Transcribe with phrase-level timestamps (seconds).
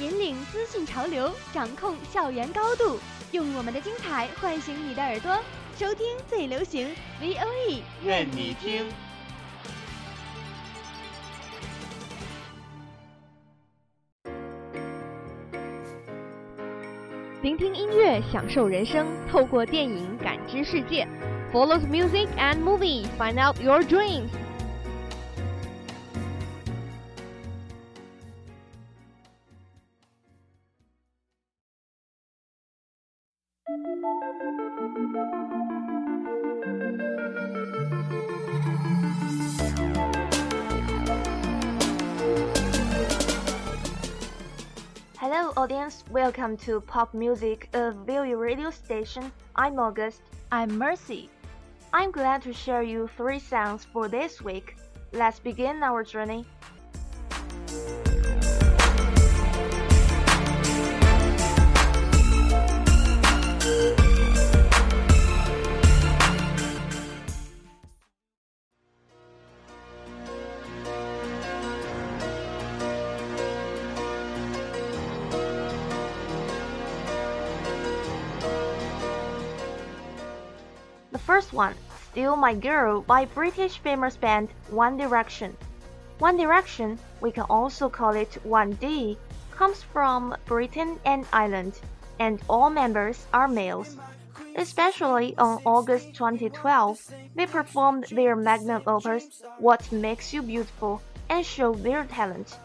[0.00, 3.00] 引领资讯潮流，掌控校园高度，
[3.32, 5.36] 用我们的精彩唤醒你的耳朵，
[5.76, 6.88] 收听最流行
[7.20, 8.86] V O E，任你听。
[17.42, 21.08] 聆听音乐，享受人生，透过电影感知世界。
[21.52, 24.28] Follow the music and movie, find out your dreams.
[33.78, 33.92] Hello,
[45.56, 46.02] audience.
[46.10, 49.30] Welcome to Pop Music, a VOA radio station.
[49.54, 50.22] I'm August.
[50.50, 51.30] I'm Mercy.
[51.92, 54.76] I'm glad to share you three songs for this week.
[55.12, 56.44] Let's begin our journey.
[81.38, 81.74] First one,
[82.10, 85.56] Steal My Girl by British famous band One Direction.
[86.18, 89.16] One Direction, we can also call it 1D,
[89.52, 91.78] comes from Britain and Ireland,
[92.18, 93.96] and all members are males.
[94.56, 101.84] Especially on August 2012, they performed their magnum opus What Makes You Beautiful and showed
[101.84, 102.58] their talent.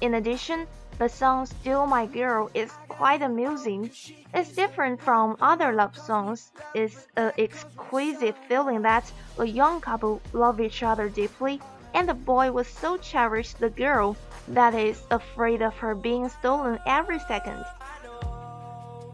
[0.00, 0.66] In addition,
[0.98, 3.90] the song Steal My Girl is quite amusing.
[4.32, 6.52] It's different from other love songs.
[6.74, 9.04] It's an exquisite feeling that
[9.38, 11.60] a young couple love each other deeply,
[11.94, 14.16] and the boy will so cherish the girl
[14.48, 17.64] that is afraid of her being stolen every second.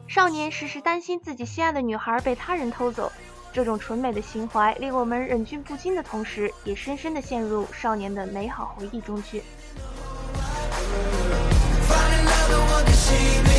[0.08, 3.12] 少年时时担心自己心爱的女孩被他人偷走，
[3.52, 9.42] 这种纯美的情怀令我们忍俊不禁的同时，也深深的陷入少年的美好回忆中去。
[13.10, 13.49] She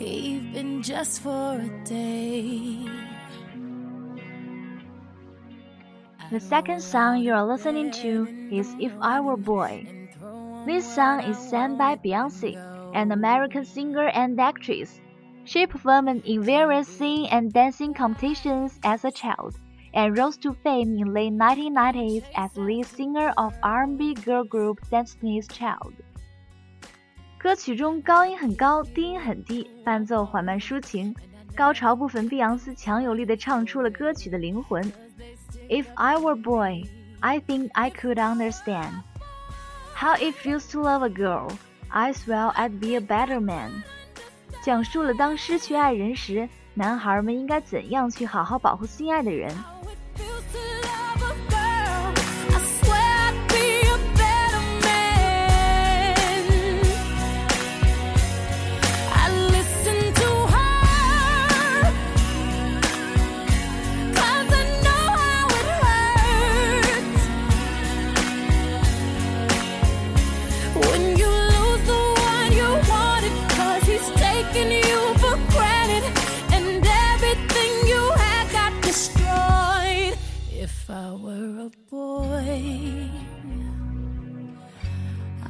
[0.00, 2.88] even just for a day.
[6.30, 9.86] The second song you are listening to is If I Were Boy.
[10.64, 12.56] This song is sang by Beyonce,
[12.94, 15.00] an American singer and actress.
[15.44, 19.56] She performed in various singing and dancing competitions as a child,
[19.92, 25.48] and rose to fame in late 1990s as lead singer of R&B girl group Destiny's
[25.48, 25.94] Child.
[27.42, 31.14] 歌曲中高音很高，低音很低，伴奏缓慢抒情。
[31.56, 34.82] 高潮部分，碧昂斯强有力地唱出了歌曲的灵魂。
[35.70, 36.84] If I were boy,
[37.20, 38.90] I think I could understand
[39.94, 41.50] how it feels to love a girl.
[41.88, 43.70] I swear I'd be a better man.
[44.62, 49.50] 讲述了当失去爱人时，男孩们应该怎样去好好保护心爱的人。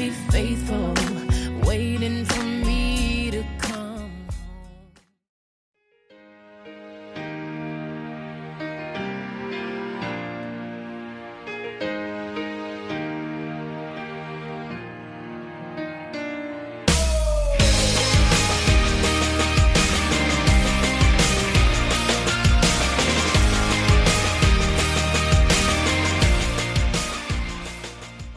[0.00, 0.94] Be faithful,
[1.68, 4.10] waiting for me to come.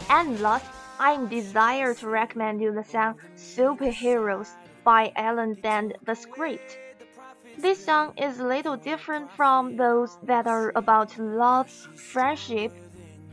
[0.09, 4.51] And last, I'm desire to recommend you the song Superheroes
[4.85, 6.77] by Alan Band The Script.
[7.57, 12.71] This song is a little different from those that are about love, friendship,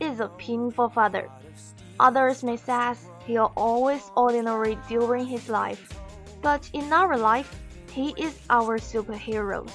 [0.01, 1.29] is a painful father.
[1.97, 2.91] Others may say
[3.25, 5.97] he are always ordinary during his life,
[6.41, 7.57] but in our life,
[7.89, 9.65] he is our superhero.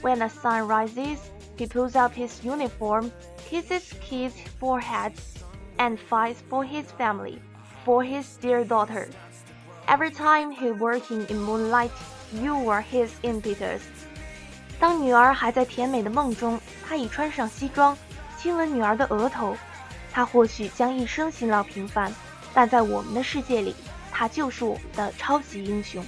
[0.00, 1.18] When the sun rises,
[1.56, 3.10] he pulls up his uniform,
[3.48, 5.14] kisses kids' forehead,
[5.80, 7.38] and fights for his family,
[7.86, 9.08] for his dear daughter.
[9.88, 11.90] Every time he working in moonlight,
[12.30, 13.80] you are his impetus.
[14.78, 17.96] 当女儿还在甜美的梦中，他已穿上西装，
[18.38, 19.56] 亲吻女儿的额头。
[20.12, 22.12] 他或许将一生辛劳平凡，
[22.52, 23.74] 但在我们的世界里，
[24.12, 26.04] 他就是我们的超级英雄。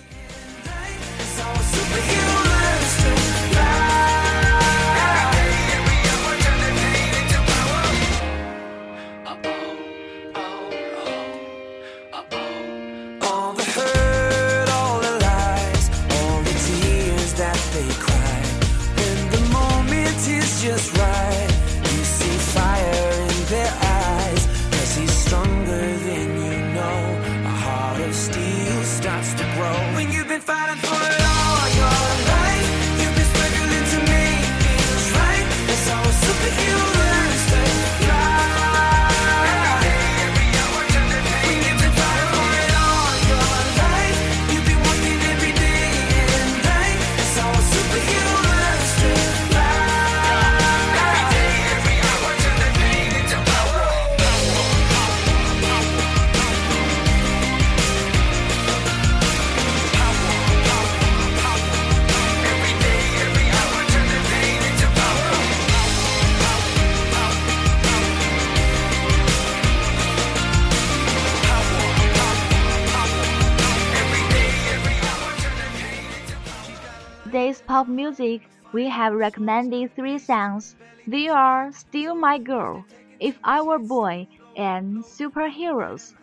[77.52, 78.40] Today's pop music,
[78.72, 80.74] we have recommended three songs.
[81.06, 82.82] They are Steal My Girl,
[83.20, 84.26] If I Were Boy,
[84.56, 86.14] and Superheroes.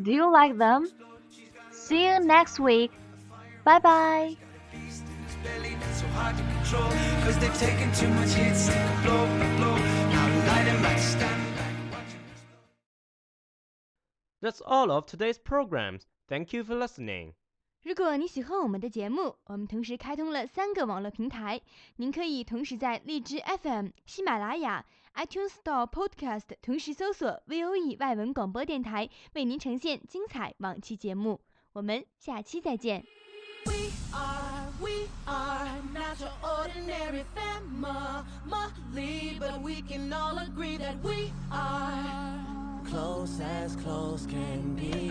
[0.00, 0.88] Do you like them?
[1.72, 2.90] See you next week.
[3.64, 4.36] Bye bye.
[14.40, 16.06] That's all of today's programs.
[16.28, 17.34] Thank you for listening.
[17.84, 21.60] 如果你喜欢我们的节目，我们同时开通了三个网络平台，
[21.96, 24.84] 您可以同时在荔枝 FM、喜马拉雅、
[25.16, 31.40] iTunes Store Podcast 同时搜索 VOE 外文广播电台，为您呈现精彩往期节目。
[31.72, 33.04] 我们下期再见。
[33.66, 38.24] We are, we are not your ordinary family,
[39.40, 42.38] but we can all agree that we are
[42.88, 45.10] Close as close can be